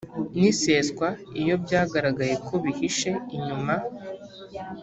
n 0.37 0.39
iseswa 0.51 1.07
iyo 1.41 1.55
byagaragaye 1.63 2.35
ko 2.45 2.53
bihishe 2.63 3.11
inyuma 3.35 3.75